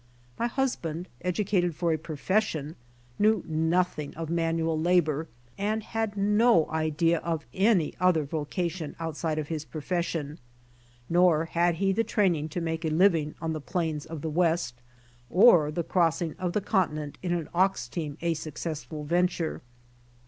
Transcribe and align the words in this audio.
My 0.39 0.47
husband, 0.47 1.07
educated 1.21 1.75
for 1.75 1.93
a 1.93 1.97
profession, 1.99 2.75
knew 3.19 3.43
nothing 3.45 4.15
of 4.15 4.31
manual 4.31 4.79
labor, 4.81 5.27
and 5.59 5.83
had 5.83 6.17
no 6.17 6.67
idea 6.71 7.19
of 7.19 7.45
any 7.53 7.93
other 7.99 8.25
voca 8.25 8.71
tion 8.71 8.95
outside 8.99 9.37
of 9.37 9.49
his 9.49 9.63
profession; 9.63 10.39
nor 11.07 11.45
had 11.45 11.75
he 11.75 11.91
the 11.93 12.03
train 12.03 12.33
ing 12.35 12.49
to 12.49 12.59
make 12.61 12.83
a 12.83 12.89
living 12.89 13.35
on 13.39 13.53
the 13.53 13.61
plains 13.61 14.07
of 14.07 14.21
the 14.23 14.31
West, 14.31 14.81
or 15.29 15.69
the 15.69 15.83
crossing 15.83 16.33
of 16.39 16.53
the 16.53 16.61
continent 16.61 17.19
in 17.21 17.31
an 17.31 17.47
ox 17.53 17.87
team 17.87 18.17
a 18.23 18.33
success 18.33 18.83
ful 18.83 19.03
venture. 19.03 19.61